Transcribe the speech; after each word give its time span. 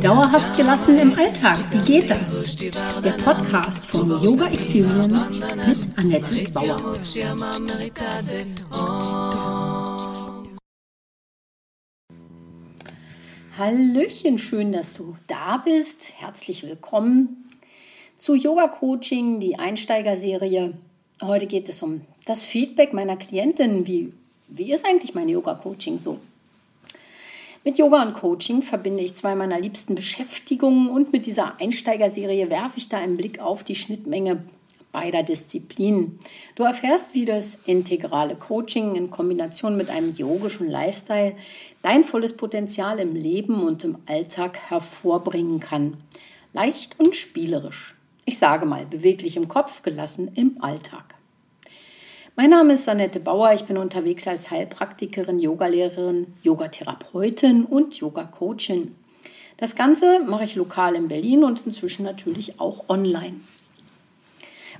Dauerhaft 0.00 0.56
gelassen 0.56 0.96
im 0.96 1.12
Alltag, 1.12 1.58
wie 1.70 1.80
geht 1.80 2.08
das? 2.08 2.56
Der 2.56 3.12
Podcast 3.22 3.84
von 3.84 4.08
Yoga 4.22 4.46
Experience 4.46 5.38
mit 5.38 5.98
Annette 5.98 6.50
Bauer. 6.52 6.98
Hallöchen, 13.58 14.38
schön, 14.38 14.72
dass 14.72 14.94
du 14.94 15.18
da 15.26 15.58
bist. 15.58 16.14
Herzlich 16.18 16.62
willkommen 16.62 17.44
zu 18.16 18.34
Yoga 18.34 18.68
Coaching, 18.68 19.38
die 19.38 19.58
Einsteigerserie. 19.58 20.78
Heute 21.20 21.46
geht 21.46 21.68
es 21.68 21.82
um 21.82 22.00
das 22.24 22.42
Feedback 22.42 22.94
meiner 22.94 23.16
Klientin, 23.16 23.86
wie 23.86 24.14
wie 24.48 24.72
ist 24.72 24.86
eigentlich 24.86 25.14
mein 25.14 25.28
Yoga-Coaching 25.28 25.98
so? 25.98 26.18
Mit 27.64 27.76
Yoga 27.76 28.02
und 28.02 28.14
Coaching 28.14 28.62
verbinde 28.62 29.02
ich 29.02 29.14
zwei 29.14 29.34
meiner 29.34 29.60
liebsten 29.60 29.94
Beschäftigungen 29.94 30.88
und 30.88 31.12
mit 31.12 31.26
dieser 31.26 31.60
Einsteigerserie 31.60 32.48
werfe 32.50 32.78
ich 32.78 32.88
da 32.88 32.98
einen 32.98 33.16
Blick 33.16 33.40
auf 33.40 33.62
die 33.62 33.74
Schnittmenge 33.74 34.42
beider 34.92 35.22
Disziplinen. 35.22 36.18
Du 36.54 36.62
erfährst, 36.62 37.14
wie 37.14 37.24
das 37.24 37.56
integrale 37.66 38.36
Coaching 38.36 38.94
in 38.94 39.10
Kombination 39.10 39.76
mit 39.76 39.90
einem 39.90 40.14
yogischen 40.14 40.70
Lifestyle 40.70 41.34
dein 41.82 42.04
volles 42.04 42.36
Potenzial 42.36 42.98
im 43.00 43.14
Leben 43.14 43.62
und 43.62 43.84
im 43.84 43.98
Alltag 44.06 44.58
hervorbringen 44.70 45.60
kann. 45.60 45.98
Leicht 46.52 46.98
und 46.98 47.14
spielerisch. 47.14 47.94
Ich 48.24 48.38
sage 48.38 48.66
mal, 48.66 48.86
beweglich 48.86 49.36
im 49.36 49.48
Kopf, 49.48 49.82
gelassen 49.82 50.30
im 50.34 50.62
Alltag. 50.62 51.17
Mein 52.40 52.50
Name 52.50 52.74
ist 52.74 52.88
Annette 52.88 53.18
Bauer. 53.18 53.52
Ich 53.52 53.64
bin 53.64 53.76
unterwegs 53.76 54.28
als 54.28 54.52
Heilpraktikerin, 54.52 55.40
Yogalehrerin, 55.40 56.34
Yogatherapeutin 56.44 57.64
und 57.64 57.96
Yoga-Coachin. 57.96 58.94
Das 59.56 59.74
Ganze 59.74 60.20
mache 60.20 60.44
ich 60.44 60.54
lokal 60.54 60.94
in 60.94 61.08
Berlin 61.08 61.42
und 61.42 61.66
inzwischen 61.66 62.04
natürlich 62.04 62.60
auch 62.60 62.84
online. 62.88 63.40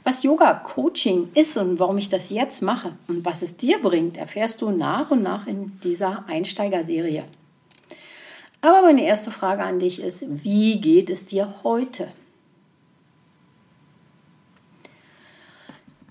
Was 0.04 0.22
Yoga-Coaching 0.22 1.30
ist 1.34 1.56
und 1.56 1.80
warum 1.80 1.98
ich 1.98 2.08
das 2.08 2.30
jetzt 2.30 2.62
mache 2.62 2.92
und 3.08 3.24
was 3.24 3.42
es 3.42 3.56
dir 3.56 3.82
bringt, 3.82 4.18
erfährst 4.18 4.62
du 4.62 4.70
nach 4.70 5.10
und 5.10 5.24
nach 5.24 5.48
in 5.48 5.80
dieser 5.82 6.28
Einsteigerserie. 6.28 7.24
Aber 8.60 8.82
meine 8.82 9.04
erste 9.04 9.32
Frage 9.32 9.64
an 9.64 9.80
dich 9.80 10.00
ist, 10.00 10.24
wie 10.44 10.80
geht 10.80 11.10
es 11.10 11.26
dir 11.26 11.52
heute? 11.64 12.06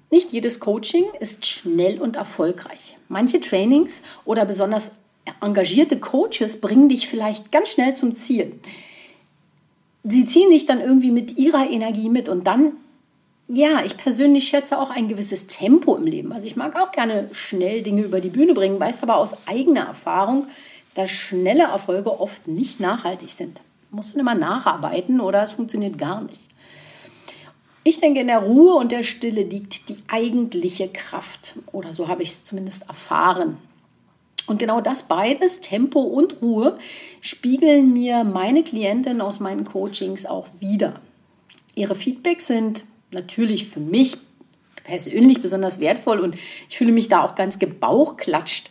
Nicht 0.10 0.32
jedes 0.32 0.60
Coaching 0.60 1.04
ist 1.20 1.46
schnell 1.46 2.00
und 2.00 2.16
erfolgreich. 2.16 2.98
Manche 3.10 3.42
Trainings 3.42 4.02
oder 4.24 4.46
besonders 4.46 4.92
engagierte 5.42 6.00
Coaches 6.00 6.62
bringen 6.62 6.88
dich 6.88 7.08
vielleicht 7.08 7.52
ganz 7.52 7.70
schnell 7.70 7.96
zum 7.96 8.16
Ziel. 8.16 8.54
Sie 10.04 10.26
ziehen 10.26 10.50
dich 10.50 10.66
dann 10.66 10.80
irgendwie 10.80 11.12
mit 11.12 11.38
ihrer 11.38 11.70
Energie 11.70 12.10
mit 12.10 12.30
und 12.30 12.48
dann, 12.48 12.74
ja, 13.50 13.84
ich 13.86 13.98
persönlich 13.98 14.48
schätze 14.48 14.80
auch 14.80 14.90
ein 14.90 15.10
gewisses 15.10 15.48
Tempo 15.48 15.98
im 15.98 16.06
Leben. 16.06 16.32
Also 16.32 16.48
ich 16.48 16.56
mag 16.56 16.78
auch 16.78 16.94
gerne 16.94 17.28
schnell 17.34 17.82
Dinge 17.82 18.04
über 18.04 18.22
die 18.22 18.30
Bühne 18.30 18.54
bringen, 18.54 18.80
weiß 18.80 19.04
aber 19.04 19.18
aus 19.18 19.48
eigener 19.48 19.82
Erfahrung, 19.82 20.48
dass 20.96 21.12
schnelle 21.12 21.64
Erfolge 21.64 22.20
oft 22.20 22.48
nicht 22.48 22.80
nachhaltig 22.80 23.32
sind. 23.32 23.60
Muss 23.92 24.14
dann 24.14 24.22
immer 24.22 24.36
nacharbeiten 24.36 25.20
oder 25.20 25.44
es 25.44 25.52
funktioniert 25.52 25.98
gar 25.98 26.22
nicht. 26.22 26.50
Ich 27.90 28.02
denke, 28.02 28.20
in 28.20 28.28
der 28.28 28.40
Ruhe 28.40 28.74
und 28.74 28.92
der 28.92 29.02
Stille 29.02 29.44
liegt 29.44 29.88
die 29.88 29.96
eigentliche 30.10 30.90
Kraft. 30.90 31.56
Oder 31.72 31.94
so 31.94 32.10
habe 32.10 32.22
ich 32.22 32.32
es 32.32 32.44
zumindest 32.44 32.86
erfahren. 32.90 33.60
Und 34.46 34.60
genau 34.60 34.82
das 34.82 35.04
beides, 35.04 35.62
Tempo 35.62 36.02
und 36.02 36.42
Ruhe, 36.42 36.78
spiegeln 37.22 37.94
mir 37.94 38.26
meine 38.26 38.64
Klientinnen 38.64 39.22
aus 39.22 39.40
meinen 39.40 39.64
Coachings 39.64 40.26
auch 40.26 40.48
wieder. 40.60 41.00
Ihre 41.76 41.96
Feedbacks 41.96 42.48
sind 42.48 42.84
natürlich 43.12 43.70
für 43.70 43.80
mich 43.80 44.18
persönlich 44.84 45.42
besonders 45.42 45.80
wertvoll 45.80 46.20
und 46.20 46.36
ich 46.68 46.78
fühle 46.78 46.92
mich 46.92 47.08
da 47.08 47.24
auch 47.24 47.36
ganz 47.36 47.58
gebauchklatscht. 47.58 48.70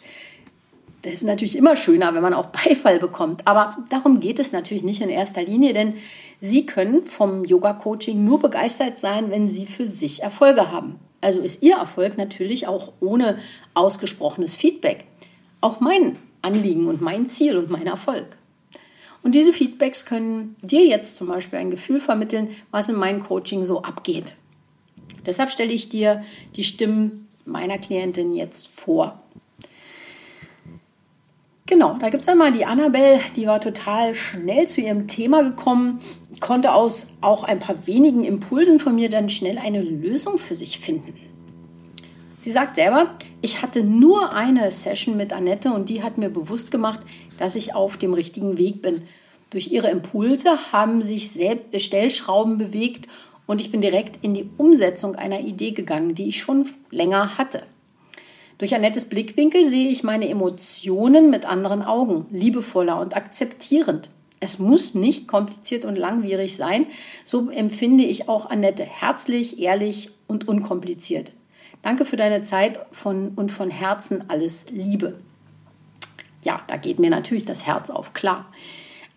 Das 1.00 1.14
ist 1.14 1.22
natürlich 1.22 1.56
immer 1.56 1.74
schöner, 1.74 2.12
wenn 2.14 2.22
man 2.22 2.34
auch 2.34 2.46
Beifall 2.46 2.98
bekommt. 2.98 3.46
Aber 3.46 3.78
darum 3.88 4.20
geht 4.20 4.38
es 4.38 4.52
natürlich 4.52 4.82
nicht 4.82 5.00
in 5.00 5.08
erster 5.08 5.42
Linie, 5.42 5.72
denn 5.72 5.94
Sie 6.40 6.66
können 6.66 7.06
vom 7.06 7.44
Yoga-Coaching 7.44 8.24
nur 8.24 8.38
begeistert 8.38 8.98
sein, 8.98 9.30
wenn 9.30 9.48
Sie 9.48 9.66
für 9.66 9.86
sich 9.86 10.22
Erfolge 10.22 10.70
haben. 10.70 10.98
Also 11.20 11.40
ist 11.40 11.62
Ihr 11.62 11.76
Erfolg 11.76 12.18
natürlich 12.18 12.66
auch 12.66 12.92
ohne 13.00 13.38
ausgesprochenes 13.74 14.54
Feedback. 14.54 15.04
Auch 15.60 15.80
mein 15.80 16.16
Anliegen 16.42 16.86
und 16.86 17.00
mein 17.00 17.28
Ziel 17.28 17.56
und 17.56 17.70
mein 17.70 17.86
Erfolg. 17.86 18.36
Und 19.22 19.34
diese 19.34 19.52
Feedbacks 19.52 20.04
können 20.04 20.54
dir 20.62 20.86
jetzt 20.86 21.16
zum 21.16 21.26
Beispiel 21.26 21.58
ein 21.58 21.70
Gefühl 21.70 21.98
vermitteln, 21.98 22.50
was 22.70 22.88
in 22.88 22.96
meinem 22.96 23.22
Coaching 23.22 23.64
so 23.64 23.82
abgeht. 23.82 24.36
Deshalb 25.24 25.50
stelle 25.50 25.72
ich 25.72 25.88
dir 25.88 26.22
die 26.54 26.62
Stimmen 26.62 27.26
meiner 27.44 27.78
Klientin 27.78 28.34
jetzt 28.34 28.68
vor. 28.68 29.20
Genau, 31.66 31.96
da 31.98 32.10
gibt 32.10 32.22
es 32.22 32.28
einmal 32.28 32.52
die 32.52 32.64
Annabelle, 32.64 33.18
die 33.34 33.48
war 33.48 33.60
total 33.60 34.14
schnell 34.14 34.68
zu 34.68 34.80
ihrem 34.80 35.08
Thema 35.08 35.42
gekommen, 35.42 35.98
konnte 36.40 36.72
aus 36.72 37.06
auch 37.20 37.44
ein 37.44 37.58
paar 37.58 37.86
wenigen 37.86 38.24
Impulsen 38.24 38.78
von 38.78 38.94
mir 38.94 39.08
dann 39.08 39.28
schnell 39.28 39.58
eine 39.58 39.82
Lösung 39.82 40.38
für 40.38 40.54
sich 40.54 40.78
finden. 40.78 41.14
Sie 42.38 42.50
sagt 42.52 42.76
selber, 42.76 43.16
ich 43.42 43.62
hatte 43.62 43.82
nur 43.82 44.32
eine 44.32 44.70
Session 44.70 45.16
mit 45.16 45.32
Annette 45.32 45.72
und 45.72 45.88
die 45.88 46.02
hat 46.02 46.18
mir 46.18 46.28
bewusst 46.28 46.70
gemacht, 46.70 47.00
dass 47.38 47.56
ich 47.56 47.74
auf 47.74 47.96
dem 47.96 48.14
richtigen 48.14 48.56
Weg 48.58 48.82
bin. 48.82 49.02
Durch 49.50 49.72
ihre 49.72 49.90
Impulse 49.90 50.72
haben 50.72 51.02
sich 51.02 51.30
Stellschrauben 51.76 52.58
bewegt 52.58 53.08
und 53.46 53.60
ich 53.60 53.70
bin 53.70 53.80
direkt 53.80 54.22
in 54.22 54.34
die 54.34 54.48
Umsetzung 54.58 55.16
einer 55.16 55.40
Idee 55.40 55.72
gegangen, 55.72 56.14
die 56.14 56.28
ich 56.28 56.40
schon 56.40 56.66
länger 56.90 57.38
hatte. 57.38 57.62
Durch 58.58 58.74
Annettes 58.74 59.06
Blickwinkel 59.06 59.64
sehe 59.64 59.88
ich 59.88 60.02
meine 60.02 60.28
Emotionen 60.28 61.30
mit 61.30 61.44
anderen 61.44 61.82
Augen, 61.82 62.26
liebevoller 62.30 63.00
und 63.00 63.16
akzeptierend. 63.16 64.08
Es 64.40 64.58
muss 64.58 64.94
nicht 64.94 65.28
kompliziert 65.28 65.84
und 65.84 65.96
langwierig 65.96 66.56
sein. 66.56 66.86
So 67.24 67.50
empfinde 67.50 68.04
ich 68.04 68.28
auch 68.28 68.50
Annette 68.50 68.84
herzlich, 68.84 69.58
ehrlich 69.58 70.10
und 70.26 70.46
unkompliziert. 70.46 71.32
Danke 71.82 72.04
für 72.04 72.16
deine 72.16 72.42
Zeit 72.42 72.80
von, 72.90 73.30
und 73.36 73.50
von 73.50 73.70
Herzen 73.70 74.28
alles 74.28 74.66
Liebe. 74.70 75.18
Ja, 76.44 76.60
da 76.66 76.76
geht 76.76 76.98
mir 76.98 77.10
natürlich 77.10 77.44
das 77.44 77.66
Herz 77.66 77.90
auf, 77.90 78.12
klar. 78.12 78.46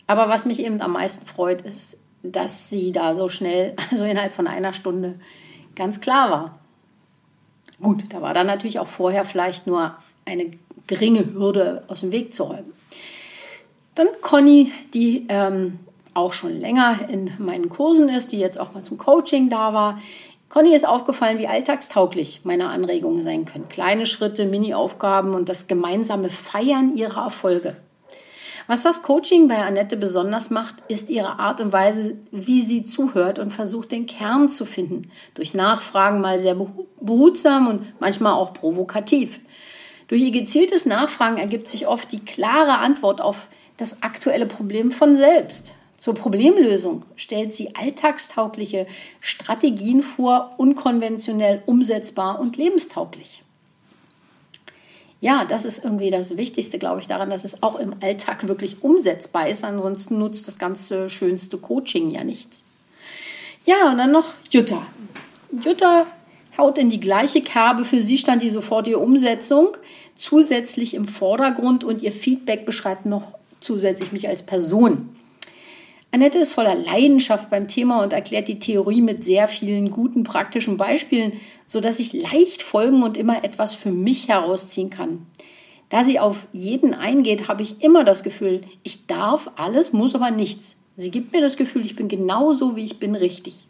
Aber 0.07 0.29
was 0.29 0.45
mich 0.45 0.59
eben 0.59 0.81
am 0.81 0.93
meisten 0.93 1.25
freut, 1.25 1.61
ist, 1.61 1.97
dass 2.23 2.69
sie 2.69 2.91
da 2.91 3.15
so 3.15 3.29
schnell, 3.29 3.75
also 3.91 4.03
innerhalb 4.03 4.33
von 4.33 4.47
einer 4.47 4.73
Stunde, 4.73 5.19
ganz 5.75 6.01
klar 6.01 6.31
war. 6.31 6.59
Gut, 7.81 8.03
da 8.09 8.21
war 8.21 8.33
dann 8.33 8.47
natürlich 8.47 8.79
auch 8.79 8.87
vorher 8.87 9.25
vielleicht 9.25 9.67
nur 9.67 9.95
eine 10.25 10.51
geringe 10.87 11.33
Hürde 11.33 11.83
aus 11.87 12.01
dem 12.01 12.11
Weg 12.11 12.33
zu 12.33 12.43
räumen. 12.43 12.73
Dann 13.99 14.07
Conny, 14.21 14.71
die 14.93 15.25
ähm, 15.27 15.77
auch 16.13 16.31
schon 16.31 16.57
länger 16.57 16.99
in 17.09 17.33
meinen 17.37 17.67
Kursen 17.67 18.07
ist, 18.07 18.31
die 18.31 18.39
jetzt 18.39 18.57
auch 18.57 18.73
mal 18.73 18.81
zum 18.81 18.97
Coaching 18.97 19.49
da 19.49 19.73
war. 19.73 19.99
Conny 20.47 20.73
ist 20.73 20.87
aufgefallen, 20.87 21.37
wie 21.37 21.47
alltagstauglich 21.47 22.39
meine 22.45 22.69
Anregungen 22.69 23.21
sein 23.21 23.43
können. 23.43 23.67
Kleine 23.67 24.05
Schritte, 24.05 24.45
Mini-Aufgaben 24.45 25.33
und 25.33 25.49
das 25.49 25.67
gemeinsame 25.67 26.29
Feiern 26.29 26.95
ihrer 26.95 27.25
Erfolge. 27.25 27.75
Was 28.67 28.83
das 28.83 29.01
Coaching 29.01 29.49
bei 29.49 29.57
Annette 29.57 29.97
besonders 29.97 30.49
macht, 30.49 30.75
ist 30.87 31.09
ihre 31.09 31.37
Art 31.37 31.59
und 31.59 31.73
Weise, 31.73 32.15
wie 32.31 32.61
sie 32.61 32.85
zuhört 32.85 33.37
und 33.37 33.51
versucht, 33.51 33.91
den 33.91 34.05
Kern 34.05 34.47
zu 34.47 34.63
finden. 34.63 35.11
Durch 35.33 35.53
Nachfragen 35.53 36.21
mal 36.21 36.39
sehr 36.39 36.55
behutsam 37.01 37.67
und 37.67 37.99
manchmal 37.99 38.31
auch 38.31 38.53
provokativ. 38.53 39.41
Durch 40.09 40.21
ihr 40.21 40.31
gezieltes 40.31 40.85
Nachfragen 40.85 41.37
ergibt 41.37 41.69
sich 41.69 41.87
oft 41.87 42.11
die 42.11 42.19
klare 42.19 42.79
Antwort 42.79 43.21
auf 43.21 43.47
das 43.77 44.03
aktuelle 44.03 44.45
Problem 44.45 44.91
von 44.91 45.15
selbst. 45.15 45.75
Zur 45.95 46.15
Problemlösung 46.15 47.03
stellt 47.15 47.53
sie 47.53 47.75
alltagstaugliche 47.75 48.87
Strategien 49.21 50.03
vor, 50.03 50.55
unkonventionell 50.57 51.63
umsetzbar 51.65 52.41
und 52.41 52.57
lebenstauglich 52.57 53.43
ja, 55.21 55.43
das 55.43 55.65
ist 55.65 55.83
irgendwie 55.83 56.09
das 56.09 56.37
Wichtigste, 56.37 56.79
glaube 56.79 57.01
ich, 57.01 57.07
daran, 57.07 57.29
dass 57.29 57.43
es 57.43 57.61
auch 57.61 57.75
im 57.77 57.95
Alltag 58.01 58.47
wirklich 58.47 58.83
umsetzbar 58.83 59.49
ist. 59.49 59.65
Ansonsten 59.65 60.17
nutzt 60.17 60.47
das 60.47 60.57
ganze 60.57 61.09
schönste 61.09 61.57
Coaching 61.57 62.09
ja 62.11 62.23
nichts. 62.23 62.63
Ja, 63.65 63.91
und 63.91 63.97
dann 63.97 64.11
noch 64.11 64.33
Jutta. 64.49 64.85
Jutta 65.63 66.05
haut 66.57 66.77
in 66.77 66.89
die 66.89 66.99
gleiche 66.99 67.41
Kerbe. 67.41 67.85
Für 67.85 68.01
sie 68.01 68.17
stand 68.17 68.41
die 68.41 68.49
sofortige 68.49 68.99
Umsetzung 68.99 69.69
zusätzlich 70.15 70.93
im 70.93 71.05
Vordergrund 71.05 71.83
und 71.83 72.01
ihr 72.01 72.11
Feedback 72.11 72.65
beschreibt 72.65 73.05
noch 73.05 73.33
zusätzlich 73.59 74.11
mich 74.11 74.27
als 74.27 74.43
Person. 74.43 75.15
Annette 76.11 76.39
ist 76.39 76.53
voller 76.53 76.75
Leidenschaft 76.75 77.49
beim 77.51 77.67
Thema 77.67 78.03
und 78.03 78.13
erklärt 78.13 78.47
die 78.47 78.59
Theorie 78.59 79.01
mit 79.01 79.23
sehr 79.23 79.47
vielen 79.47 79.91
guten 79.91 80.23
praktischen 80.23 80.75
Beispielen, 80.75 81.33
sodass 81.67 81.99
ich 81.99 82.13
leicht 82.13 82.63
folgen 82.63 83.03
und 83.03 83.15
immer 83.15 83.43
etwas 83.43 83.75
für 83.75 83.91
mich 83.91 84.27
herausziehen 84.27 84.89
kann. 84.89 85.27
Da 85.89 86.03
sie 86.03 86.19
auf 86.19 86.47
jeden 86.51 86.93
eingeht, 86.93 87.47
habe 87.47 87.63
ich 87.63 87.83
immer 87.83 88.03
das 88.03 88.23
Gefühl, 88.23 88.61
ich 88.83 89.05
darf 89.05 89.51
alles, 89.55 89.93
muss 89.93 90.15
aber 90.15 90.31
nichts. 90.31 90.77
Sie 90.95 91.11
gibt 91.11 91.31
mir 91.31 91.41
das 91.41 91.57
Gefühl, 91.57 91.85
ich 91.85 91.95
bin 91.95 92.07
genauso, 92.07 92.75
wie 92.75 92.83
ich 92.83 92.99
bin, 92.99 93.15
richtig. 93.15 93.68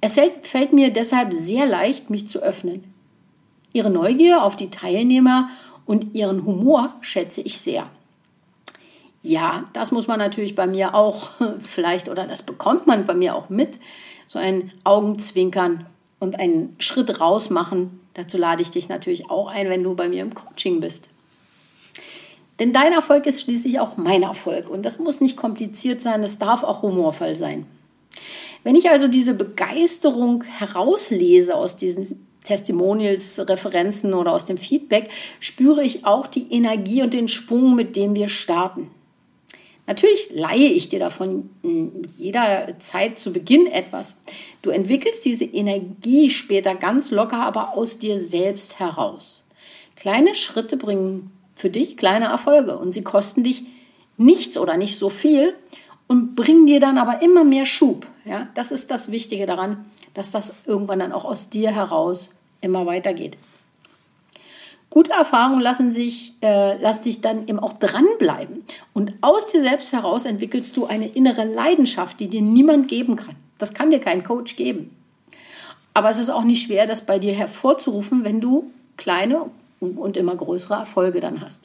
Es 0.00 0.14
fällt 0.14 0.72
mir 0.72 0.92
deshalb 0.92 1.32
sehr 1.32 1.66
leicht, 1.66 2.10
mich 2.10 2.28
zu 2.28 2.40
öffnen. 2.42 2.84
Ihre 3.72 3.90
Neugier 3.90 4.42
auf 4.42 4.56
die 4.56 4.70
Teilnehmer 4.70 5.50
und 5.86 6.14
ihren 6.14 6.44
Humor 6.44 6.94
schätze 7.00 7.40
ich 7.40 7.58
sehr. 7.60 7.88
Ja, 9.22 9.64
das 9.72 9.90
muss 9.90 10.06
man 10.06 10.18
natürlich 10.18 10.54
bei 10.54 10.66
mir 10.66 10.94
auch 10.94 11.30
vielleicht 11.62 12.08
oder 12.08 12.26
das 12.26 12.42
bekommt 12.42 12.86
man 12.86 13.06
bei 13.06 13.14
mir 13.14 13.34
auch 13.34 13.48
mit. 13.48 13.78
So 14.26 14.38
ein 14.38 14.72
Augenzwinkern 14.84 15.86
und 16.20 16.38
einen 16.38 16.76
Schritt 16.78 17.20
raus 17.20 17.50
machen. 17.50 18.00
Dazu 18.14 18.38
lade 18.38 18.62
ich 18.62 18.70
dich 18.70 18.88
natürlich 18.88 19.30
auch 19.30 19.48
ein, 19.48 19.68
wenn 19.68 19.82
du 19.82 19.94
bei 19.94 20.08
mir 20.08 20.22
im 20.22 20.34
Coaching 20.34 20.80
bist. 20.80 21.08
Denn 22.58 22.72
dein 22.72 22.92
Erfolg 22.92 23.26
ist 23.26 23.42
schließlich 23.42 23.78
auch 23.78 23.96
mein 23.96 24.22
Erfolg. 24.22 24.68
Und 24.68 24.82
das 24.82 24.98
muss 24.98 25.20
nicht 25.20 25.36
kompliziert 25.36 26.02
sein, 26.02 26.22
es 26.22 26.38
darf 26.38 26.64
auch 26.64 26.82
humorvoll 26.82 27.36
sein. 27.36 27.66
Wenn 28.68 28.76
ich 28.76 28.90
also 28.90 29.08
diese 29.08 29.32
Begeisterung 29.32 30.44
herauslese 30.44 31.54
aus 31.54 31.78
diesen 31.78 32.26
Testimonials, 32.44 33.40
Referenzen 33.48 34.12
oder 34.12 34.34
aus 34.34 34.44
dem 34.44 34.58
Feedback, 34.58 35.08
spüre 35.40 35.82
ich 35.82 36.04
auch 36.04 36.26
die 36.26 36.52
Energie 36.52 37.00
und 37.00 37.14
den 37.14 37.28
Schwung, 37.28 37.74
mit 37.74 37.96
dem 37.96 38.14
wir 38.14 38.28
starten. 38.28 38.90
Natürlich 39.86 40.28
leihe 40.34 40.68
ich 40.68 40.90
dir 40.90 40.98
davon 40.98 41.48
jederzeit 42.18 43.18
zu 43.18 43.32
Beginn 43.32 43.66
etwas. 43.68 44.18
Du 44.60 44.68
entwickelst 44.68 45.24
diese 45.24 45.46
Energie 45.46 46.28
später 46.28 46.74
ganz 46.74 47.10
locker, 47.10 47.38
aber 47.38 47.74
aus 47.74 47.98
dir 47.98 48.20
selbst 48.20 48.80
heraus. 48.80 49.46
Kleine 49.96 50.34
Schritte 50.34 50.76
bringen 50.76 51.30
für 51.54 51.70
dich 51.70 51.96
kleine 51.96 52.26
Erfolge 52.26 52.76
und 52.76 52.92
sie 52.92 53.02
kosten 53.02 53.44
dich 53.44 53.62
nichts 54.18 54.58
oder 54.58 54.76
nicht 54.76 54.98
so 54.98 55.08
viel 55.08 55.54
und 56.08 56.34
bringen 56.34 56.66
dir 56.66 56.80
dann 56.80 56.98
aber 56.98 57.22
immer 57.22 57.44
mehr 57.44 57.66
Schub. 57.66 58.06
Ja, 58.24 58.48
das 58.54 58.72
ist 58.72 58.90
das 58.90 59.12
Wichtige 59.12 59.46
daran, 59.46 59.84
dass 60.14 60.32
das 60.32 60.54
irgendwann 60.66 60.98
dann 60.98 61.12
auch 61.12 61.24
aus 61.24 61.48
dir 61.48 61.70
heraus 61.70 62.30
immer 62.60 62.86
weitergeht. 62.86 63.36
Gute 64.90 65.12
Erfahrungen 65.12 65.60
lassen, 65.60 65.92
sich, 65.92 66.32
äh, 66.42 66.80
lassen 66.80 67.04
dich 67.04 67.20
dann 67.20 67.46
eben 67.46 67.58
auch 67.58 67.74
dranbleiben. 67.74 68.64
Und 68.94 69.12
aus 69.20 69.46
dir 69.46 69.60
selbst 69.60 69.92
heraus 69.92 70.24
entwickelst 70.24 70.76
du 70.76 70.86
eine 70.86 71.06
innere 71.08 71.44
Leidenschaft, 71.44 72.18
die 72.20 72.28
dir 72.28 72.40
niemand 72.40 72.88
geben 72.88 73.14
kann. 73.14 73.36
Das 73.58 73.74
kann 73.74 73.90
dir 73.90 74.00
kein 74.00 74.24
Coach 74.24 74.56
geben. 74.56 74.96
Aber 75.92 76.10
es 76.10 76.18
ist 76.18 76.30
auch 76.30 76.44
nicht 76.44 76.64
schwer, 76.64 76.86
das 76.86 77.04
bei 77.04 77.18
dir 77.18 77.34
hervorzurufen, 77.34 78.24
wenn 78.24 78.40
du 78.40 78.70
kleine 78.96 79.50
und 79.80 80.16
immer 80.16 80.34
größere 80.34 80.74
Erfolge 80.74 81.20
dann 81.20 81.42
hast. 81.42 81.64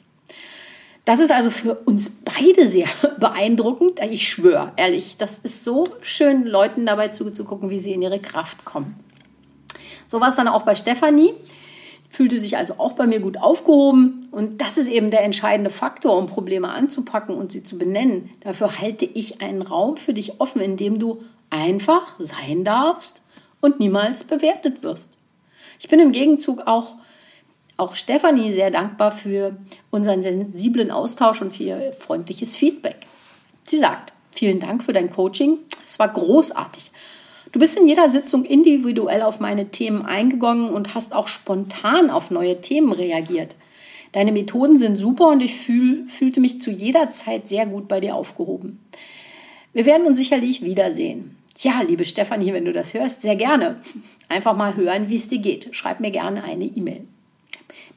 Das 1.04 1.18
ist 1.18 1.30
also 1.30 1.50
für 1.50 1.74
uns 1.74 2.10
beide 2.10 2.66
sehr 2.66 2.88
beeindruckend. 3.20 4.00
Ich 4.10 4.28
schwöre, 4.28 4.72
ehrlich, 4.76 5.16
das 5.16 5.38
ist 5.38 5.64
so 5.64 5.86
schön, 6.00 6.44
Leuten 6.46 6.86
dabei 6.86 7.08
zuzugucken, 7.08 7.70
wie 7.70 7.78
sie 7.78 7.92
in 7.92 8.02
ihre 8.02 8.20
Kraft 8.20 8.64
kommen. 8.64 8.98
So 10.06 10.20
war 10.20 10.28
es 10.28 10.36
dann 10.36 10.48
auch 10.48 10.62
bei 10.62 10.74
Stefanie 10.74 11.34
fühlte 12.14 12.38
sich 12.38 12.56
also 12.56 12.74
auch 12.78 12.92
bei 12.92 13.06
mir 13.06 13.18
gut 13.18 13.38
aufgehoben. 13.38 14.28
Und 14.30 14.60
das 14.60 14.78
ist 14.78 14.88
eben 14.88 15.10
der 15.10 15.24
entscheidende 15.24 15.70
Faktor, 15.70 16.16
um 16.16 16.26
Probleme 16.26 16.68
anzupacken 16.68 17.34
und 17.34 17.50
sie 17.50 17.64
zu 17.64 17.76
benennen. 17.76 18.30
Dafür 18.40 18.78
halte 18.78 19.04
ich 19.04 19.42
einen 19.42 19.62
Raum 19.62 19.96
für 19.96 20.14
dich 20.14 20.40
offen, 20.40 20.60
in 20.60 20.76
dem 20.76 21.00
du 21.00 21.24
einfach 21.50 22.14
sein 22.20 22.64
darfst 22.64 23.22
und 23.60 23.80
niemals 23.80 24.22
bewertet 24.22 24.82
wirst. 24.84 25.18
Ich 25.80 25.88
bin 25.88 25.98
im 25.98 26.12
Gegenzug 26.12 26.66
auch, 26.66 26.94
auch 27.76 27.94
Stefanie 27.94 28.52
sehr 28.52 28.70
dankbar 28.70 29.12
für 29.12 29.56
unseren 29.90 30.22
sensiblen 30.22 30.90
Austausch 30.90 31.42
und 31.42 31.54
für 31.54 31.62
ihr 31.62 31.92
freundliches 31.98 32.56
Feedback. 32.56 32.96
Sie 33.64 33.78
sagt, 33.78 34.12
vielen 34.30 34.60
Dank 34.60 34.84
für 34.84 34.92
dein 34.92 35.10
Coaching. 35.10 35.58
Es 35.84 35.98
war 35.98 36.08
großartig. 36.08 36.90
Du 37.52 37.60
bist 37.60 37.78
in 37.78 37.86
jeder 37.86 38.08
Sitzung 38.08 38.44
individuell 38.44 39.22
auf 39.22 39.38
meine 39.38 39.70
Themen 39.70 40.04
eingegangen 40.04 40.70
und 40.70 40.94
hast 40.94 41.14
auch 41.14 41.28
spontan 41.28 42.10
auf 42.10 42.30
neue 42.30 42.60
Themen 42.60 42.92
reagiert. 42.92 43.54
Deine 44.12 44.32
Methoden 44.32 44.76
sind 44.76 44.96
super 44.96 45.28
und 45.28 45.42
ich 45.42 45.54
fühl, 45.54 46.08
fühlte 46.08 46.40
mich 46.40 46.60
zu 46.60 46.70
jeder 46.70 47.10
Zeit 47.10 47.48
sehr 47.48 47.66
gut 47.66 47.88
bei 47.88 48.00
dir 48.00 48.14
aufgehoben. 48.14 48.80
Wir 49.72 49.86
werden 49.86 50.06
uns 50.06 50.18
sicherlich 50.18 50.62
wiedersehen. 50.62 51.36
Ja, 51.58 51.82
liebe 51.86 52.04
Stefanie, 52.04 52.52
wenn 52.52 52.64
du 52.64 52.72
das 52.72 52.94
hörst, 52.94 53.22
sehr 53.22 53.36
gerne. 53.36 53.80
Einfach 54.28 54.56
mal 54.56 54.76
hören, 54.76 55.08
wie 55.08 55.16
es 55.16 55.28
dir 55.28 55.38
geht. 55.38 55.68
Schreib 55.72 56.00
mir 56.00 56.10
gerne 56.10 56.44
eine 56.44 56.64
E-Mail. 56.64 57.06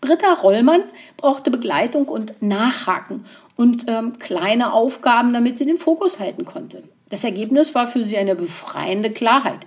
Britta 0.01 0.33
Rollmann 0.33 0.83
brauchte 1.17 1.51
Begleitung 1.51 2.07
und 2.07 2.41
Nachhaken 2.41 3.25
und 3.55 3.85
ähm, 3.87 4.19
kleine 4.19 4.73
Aufgaben, 4.73 5.33
damit 5.33 5.57
sie 5.57 5.65
den 5.65 5.77
Fokus 5.77 6.19
halten 6.19 6.45
konnte. 6.45 6.83
Das 7.09 7.23
Ergebnis 7.23 7.73
war 7.73 7.87
für 7.87 8.03
sie 8.03 8.17
eine 8.17 8.35
befreiende 8.35 9.11
Klarheit. 9.11 9.65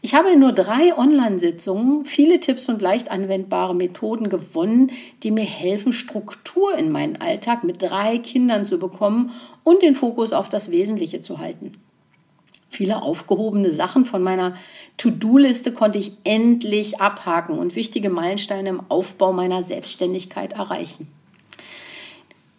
Ich 0.00 0.14
habe 0.14 0.30
in 0.30 0.38
nur 0.38 0.52
drei 0.52 0.96
Online-Sitzungen 0.96 2.04
viele 2.04 2.38
Tipps 2.38 2.68
und 2.68 2.80
leicht 2.80 3.10
anwendbare 3.10 3.74
Methoden 3.74 4.28
gewonnen, 4.28 4.92
die 5.24 5.32
mir 5.32 5.44
helfen, 5.44 5.92
Struktur 5.92 6.76
in 6.76 6.92
meinen 6.92 7.20
Alltag 7.20 7.64
mit 7.64 7.82
drei 7.82 8.18
Kindern 8.18 8.64
zu 8.64 8.78
bekommen 8.78 9.32
und 9.64 9.82
den 9.82 9.96
Fokus 9.96 10.32
auf 10.32 10.48
das 10.48 10.70
Wesentliche 10.70 11.20
zu 11.20 11.38
halten. 11.38 11.72
Viele 12.78 13.02
aufgehobene 13.02 13.72
Sachen 13.72 14.04
von 14.04 14.22
meiner 14.22 14.54
To-Do-Liste 14.98 15.72
konnte 15.72 15.98
ich 15.98 16.12
endlich 16.22 17.00
abhaken 17.00 17.58
und 17.58 17.74
wichtige 17.74 18.08
Meilensteine 18.08 18.68
im 18.68 18.82
Aufbau 18.88 19.32
meiner 19.32 19.64
Selbstständigkeit 19.64 20.52
erreichen. 20.52 21.08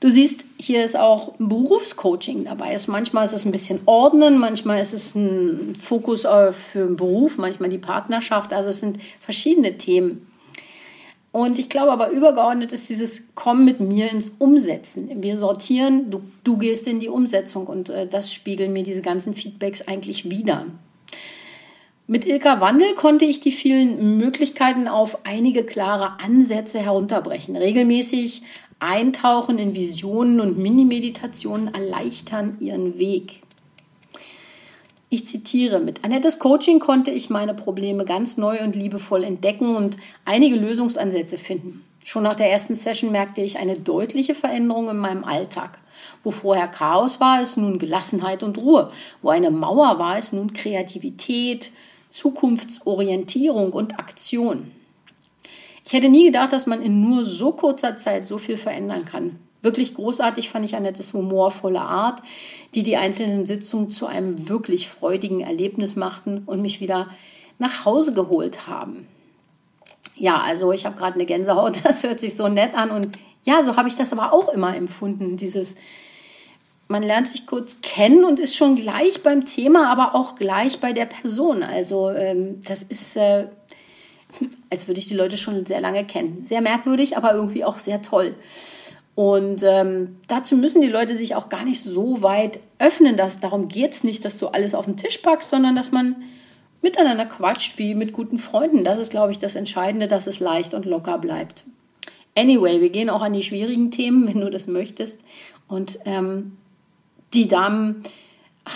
Du 0.01 0.09
siehst, 0.09 0.43
hier 0.57 0.83
ist 0.83 0.97
auch 0.97 1.35
Berufscoaching 1.39 2.43
dabei. 2.43 2.71
Also 2.71 2.91
manchmal 2.91 3.23
ist 3.23 3.31
es 3.31 3.45
ein 3.45 3.53
bisschen 3.53 3.79
Ordnen, 3.85 4.37
manchmal 4.37 4.81
ist 4.81 4.91
es 4.91 5.15
ein 5.15 5.73
Fokus 5.79 6.27
für 6.51 6.85
den 6.85 6.97
Beruf, 6.97 7.37
manchmal 7.37 7.69
die 7.69 7.77
Partnerschaft. 7.77 8.51
Also 8.51 8.71
es 8.71 8.81
sind 8.81 8.97
verschiedene 9.21 9.77
Themen. 9.77 10.28
Und 11.31 11.59
ich 11.59 11.69
glaube 11.69 11.91
aber 11.91 12.09
übergeordnet 12.09 12.73
ist 12.73 12.89
dieses 12.89 13.27
Komm 13.35 13.63
mit 13.63 13.79
mir 13.79 14.11
ins 14.11 14.31
Umsetzen. 14.39 15.21
Wir 15.21 15.37
sortieren, 15.37 16.09
du, 16.09 16.21
du 16.43 16.57
gehst 16.57 16.87
in 16.87 16.99
die 16.99 17.09
Umsetzung 17.09 17.67
und 17.67 17.89
äh, 17.89 18.07
das 18.07 18.33
spiegeln 18.33 18.73
mir 18.73 18.83
diese 18.83 19.01
ganzen 19.01 19.33
Feedbacks 19.33 19.83
eigentlich 19.87 20.29
wieder. 20.29 20.65
Mit 22.07 22.25
Ilka 22.25 22.59
Wandel 22.59 22.95
konnte 22.95 23.25
ich 23.25 23.39
die 23.39 23.51
vielen 23.51 24.17
Möglichkeiten 24.17 24.87
auf 24.87 25.25
einige 25.27 25.63
klare 25.63 26.19
Ansätze 26.19 26.79
herunterbrechen. 26.79 27.55
Regelmäßig 27.55 28.41
Eintauchen 28.79 29.59
in 29.59 29.75
Visionen 29.75 30.39
und 30.39 30.57
Mini-Meditationen 30.57 31.71
erleichtern 31.71 32.57
ihren 32.59 32.97
Weg. 32.97 33.41
Ich 35.11 35.25
zitiere, 35.25 35.79
mit 35.79 36.03
Annettes 36.03 36.37
Coaching 36.37 36.79
konnte 36.79 37.09
ich 37.09 37.31
meine 37.31 37.55
Probleme 37.55 38.05
ganz 38.05 38.37
neu 38.37 38.61
und 38.61 38.75
liebevoll 38.75 39.23
entdecken 39.23 39.75
und 39.75 39.97
einige 40.23 40.55
Lösungsansätze 40.55 41.39
finden. 41.39 41.83
Schon 42.03 42.23
nach 42.23 42.35
der 42.35 42.51
ersten 42.51 42.75
Session 42.75 43.11
merkte 43.11 43.41
ich 43.41 43.57
eine 43.57 43.79
deutliche 43.79 44.35
Veränderung 44.35 44.87
in 44.89 44.97
meinem 44.97 45.23
Alltag. 45.23 45.79
Wo 46.23 46.29
vorher 46.29 46.67
Chaos 46.67 47.19
war, 47.19 47.41
ist 47.41 47.57
nun 47.57 47.79
Gelassenheit 47.79 48.43
und 48.43 48.59
Ruhe. 48.59 48.91
Wo 49.23 49.29
eine 49.29 49.49
Mauer 49.49 49.97
war, 49.97 50.19
ist 50.19 50.31
nun 50.31 50.53
Kreativität, 50.53 51.71
Zukunftsorientierung 52.11 53.73
und 53.73 53.97
Aktion. 53.97 54.71
Ich 55.85 55.93
hätte 55.93 56.09
nie 56.09 56.25
gedacht, 56.25 56.53
dass 56.53 56.67
man 56.67 56.83
in 56.83 57.01
nur 57.01 57.23
so 57.25 57.51
kurzer 57.51 57.97
Zeit 57.97 58.27
so 58.27 58.37
viel 58.37 58.57
verändern 58.57 59.05
kann. 59.05 59.39
Wirklich 59.61 59.93
großartig 59.93 60.49
fand 60.49 60.65
ich 60.65 60.75
Annettes 60.75 61.13
humorvolle 61.13 61.81
Art, 61.81 62.21
die 62.75 62.83
die 62.83 62.97
einzelnen 62.97 63.45
Sitzungen 63.45 63.91
zu 63.91 64.07
einem 64.07 64.47
wirklich 64.47 64.87
freudigen 64.87 65.41
Erlebnis 65.41 65.95
machten 65.95 66.43
und 66.45 66.61
mich 66.61 66.79
wieder 66.79 67.07
nach 67.57 67.85
Hause 67.85 68.13
geholt 68.13 68.67
haben. 68.67 69.07
Ja, 70.15 70.41
also 70.41 70.71
ich 70.71 70.85
habe 70.85 70.97
gerade 70.97 71.15
eine 71.15 71.25
Gänsehaut, 71.25 71.79
das 71.83 72.03
hört 72.03 72.19
sich 72.19 72.35
so 72.35 72.47
nett 72.47 72.73
an 72.73 72.91
und 72.91 73.17
ja, 73.43 73.63
so 73.63 73.75
habe 73.75 73.89
ich 73.89 73.95
das 73.95 74.13
aber 74.13 74.33
auch 74.33 74.49
immer 74.49 74.75
empfunden, 74.75 75.37
dieses 75.37 75.75
man 76.91 77.03
lernt 77.03 77.27
sich 77.27 77.45
kurz 77.45 77.81
kennen 77.81 78.25
und 78.25 78.39
ist 78.39 78.57
schon 78.57 78.75
gleich 78.75 79.21
beim 79.21 79.45
Thema, 79.45 79.91
aber 79.91 80.15
auch 80.15 80.35
gleich 80.35 80.79
bei 80.79 80.91
der 80.91 81.05
Person. 81.05 81.61
Also 81.61 82.09
ähm, 82.09 82.61
das 82.65 82.81
ist 82.81 83.15
äh, 83.15 83.45
als 84.69 84.87
würde 84.87 84.99
ich 84.99 85.07
die 85.07 85.15
Leute 85.15 85.37
schon 85.37 85.65
sehr 85.65 85.81
lange 85.81 86.05
kennen. 86.05 86.45
Sehr 86.45 86.61
merkwürdig, 86.61 87.17
aber 87.17 87.33
irgendwie 87.33 87.63
auch 87.63 87.77
sehr 87.77 88.01
toll. 88.01 88.35
Und 89.19 89.63
ähm, 89.63 90.15
dazu 90.29 90.55
müssen 90.55 90.79
die 90.79 90.87
Leute 90.87 91.13
sich 91.13 91.35
auch 91.35 91.49
gar 91.49 91.65
nicht 91.65 91.83
so 91.83 92.21
weit 92.21 92.61
öffnen. 92.77 93.17
Dass, 93.17 93.41
darum 93.41 93.67
geht 93.67 93.91
es 93.91 94.05
nicht, 94.05 94.23
dass 94.23 94.37
du 94.37 94.47
alles 94.47 94.73
auf 94.73 94.85
den 94.85 94.95
Tisch 94.95 95.17
packst, 95.17 95.49
sondern 95.49 95.75
dass 95.75 95.91
man 95.91 96.23
miteinander 96.81 97.25
quatscht 97.25 97.77
wie 97.77 97.95
mit 97.95 98.13
guten 98.13 98.37
Freunden. 98.37 98.85
Das 98.85 98.97
ist, 98.97 99.11
glaube 99.11 99.33
ich, 99.33 99.39
das 99.39 99.55
Entscheidende, 99.55 100.07
dass 100.07 100.25
es 100.25 100.39
leicht 100.39 100.73
und 100.73 100.85
locker 100.85 101.17
bleibt. 101.17 101.65
Anyway, 102.33 102.79
wir 102.79 102.91
gehen 102.91 103.09
auch 103.09 103.21
an 103.21 103.33
die 103.33 103.43
schwierigen 103.43 103.91
Themen, 103.91 104.25
wenn 104.33 104.39
du 104.39 104.49
das 104.49 104.67
möchtest. 104.67 105.19
Und 105.67 105.99
ähm, 106.05 106.55
die 107.33 107.49
Damen 107.49 108.03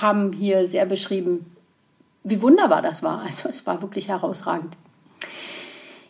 haben 0.02 0.34
hier 0.34 0.68
sehr 0.68 0.86
beschrieben, 0.86 1.56
wie 2.26 2.42
wunderbar 2.42 2.82
das 2.82 3.02
war. 3.02 3.22
Also 3.22 3.48
es 3.48 3.66
war 3.66 3.82
wirklich 3.82 4.10
herausragend. 4.10 4.76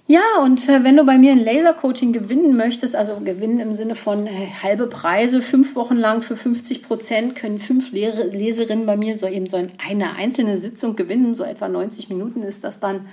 Ja, 0.06 0.22
und 0.42 0.68
äh, 0.68 0.84
wenn 0.84 0.98
du 0.98 1.06
bei 1.06 1.18
mir 1.18 1.32
ein 1.32 1.44
Lasercoaching 1.44 2.12
gewinnen 2.12 2.58
möchtest, 2.58 2.94
also 2.94 3.22
gewinnen 3.22 3.60
im 3.60 3.74
Sinne 3.74 3.96
von 3.96 4.28
äh, 4.28 4.48
halbe 4.62 4.88
Preise, 4.88 5.42
fünf 5.42 5.76
Wochen 5.78 5.96
lang 5.96 6.22
für 6.22 6.36
50 6.36 6.84
Prozent, 6.84 7.36
können 7.38 7.58
fünf 7.58 7.94
Lehre, 7.94 8.28
Leserinnen 8.28 8.86
bei 8.86 8.98
mir 8.98 9.18
so 9.18 9.28
eben 9.28 9.48
so 9.48 9.56
eine 9.56 10.16
einzelne 10.16 10.58
Sitzung 10.58 10.98
gewinnen, 10.98 11.36
so 11.36 11.46
etwa 11.46 11.70
90 11.70 12.10
Minuten 12.10 12.44
ist 12.44 12.66
das 12.66 12.82
dann. 12.82 13.08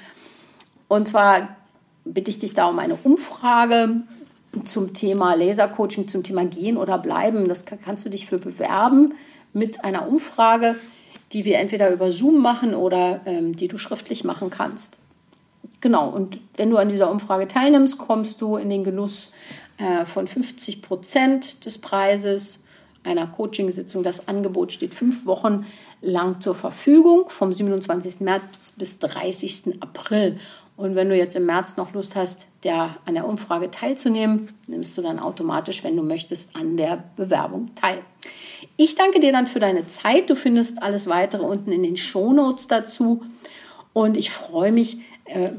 Und 0.88 1.06
zwar 1.06 1.56
bitte 2.04 2.30
ich 2.30 2.40
dich 2.40 2.54
da 2.54 2.68
um 2.68 2.80
eine 2.80 2.99
Umfrage 3.04 4.02
zum 4.64 4.92
Thema 4.92 5.35
Lasercoaching, 5.35 6.09
zum 6.09 6.25
Thema 6.25 6.44
Gehen 6.44 6.76
oder 6.76 6.99
Bleiben. 6.99 7.47
Das 7.47 7.64
kannst 7.66 8.04
du 8.04 8.11
dich 8.11 8.26
für 8.26 8.38
bewerben 8.38 9.14
mit 9.52 9.85
einer 9.85 10.09
Umfrage, 10.09 10.75
die 11.32 11.44
wir 11.44 11.59
entweder 11.59 11.92
über 11.92 12.11
Zoom 12.11 12.42
machen 12.42 12.75
oder 12.75 13.20
ähm, 13.26 13.54
die 13.54 13.68
du 13.68 13.78
schriftlich 13.78 14.25
machen 14.25 14.50
kannst. 14.50 14.99
Genau, 15.81 16.09
und 16.11 16.41
wenn 16.57 16.71
du 16.71 16.77
an 16.77 16.89
dieser 16.89 17.11
Umfrage 17.11 17.49
teilnimmst, 17.49 17.99
kommst 17.99 18.41
du 18.41 18.57
in 18.57 18.69
den 18.69 18.85
Genuss 18.85 19.31
äh, 19.79 20.05
von 20.05 20.27
50 20.27 20.83
Prozent 20.83 21.65
des 21.65 21.79
Preises 21.79 22.61
einer 23.03 23.27
Coachingsitzung. 23.27 24.03
Das 24.03 24.29
Angebot 24.29 24.73
steht 24.73 24.93
fünf 24.93 25.25
Wochen 25.25 25.65
lang 26.03 26.41
zur 26.41 26.55
Verfügung, 26.55 27.29
vom 27.29 27.53
27. 27.53 28.21
März 28.21 28.75
bis 28.77 28.99
30. 28.99 29.81
April. 29.81 30.39
Und 30.77 30.95
wenn 30.95 31.09
du 31.11 31.17
jetzt 31.17 31.37
im 31.37 31.45
März 31.47 31.77
noch 31.77 31.93
Lust 31.93 32.17
hast, 32.17 32.47
der, 32.63 32.97
an 33.05 33.15
der 33.15 33.27
Umfrage 33.27 33.71
teilzunehmen, 33.71 34.49
nimmst 34.67 34.97
du 34.97 35.03
dann 35.03 35.19
automatisch, 35.19 35.85
wenn 35.85 35.97
du 35.97 36.03
möchtest, 36.03 36.57
an 36.57 36.77
der 36.77 37.05
Bewerbung 37.17 37.75
teil. 37.75 37.99
Ich 38.77 38.95
danke 38.95 39.21
dir 39.21 39.33
dann 39.33 39.47
für 39.47 39.61
deine 39.61 39.87
Zeit. 39.89 40.31
Du 40.31 40.37
findest 40.37 40.83
alles 40.83 41.07
weitere 41.07 41.43
unten 41.43 41.73
in 41.73 41.83
den 41.83 41.99
Shownotes 41.99 42.67
dazu. 42.67 43.23
Und 43.93 44.17
ich 44.17 44.31
freue 44.31 44.73
mich, 44.73 44.99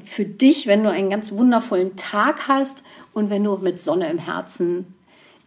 für 0.04 0.26
dich, 0.26 0.68
wenn 0.68 0.84
du 0.84 0.92
einen 0.92 1.10
ganz 1.10 1.32
wundervollen 1.32 1.96
Tag 1.96 2.48
hast 2.48 2.84
und 3.14 3.30
wenn 3.30 3.44
du 3.44 3.58
mit 3.58 3.80
Sonne 3.80 4.10
im 4.10 4.18
Herzen 4.18 4.94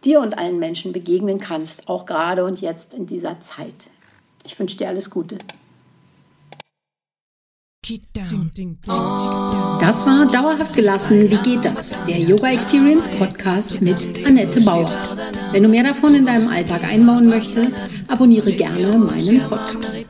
dir 0.03 0.19
und 0.19 0.37
allen 0.37 0.59
Menschen 0.59 0.93
begegnen 0.93 1.39
kannst, 1.39 1.87
auch 1.87 2.05
gerade 2.05 2.45
und 2.45 2.61
jetzt 2.61 2.93
in 2.93 3.05
dieser 3.05 3.39
Zeit. 3.39 3.89
Ich 4.45 4.57
wünsche 4.59 4.77
dir 4.77 4.87
alles 4.87 5.09
Gute. 5.09 5.37
Das 9.79 10.05
war 10.07 10.25
Dauerhaft 10.31 10.75
gelassen. 10.75 11.29
Wie 11.29 11.37
geht 11.37 11.65
das? 11.65 12.03
Der 12.05 12.17
Yoga 12.17 12.49
Experience 12.49 13.07
Podcast 13.09 13.79
mit 13.79 14.25
Annette 14.25 14.61
Bauer. 14.61 14.89
Wenn 15.51 15.61
du 15.61 15.69
mehr 15.69 15.83
davon 15.83 16.15
in 16.15 16.25
deinem 16.25 16.47
Alltag 16.47 16.83
einbauen 16.83 17.27
möchtest, 17.27 17.77
abonniere 18.07 18.51
gerne 18.53 18.97
meinen 18.97 19.47
Podcast. 19.47 20.07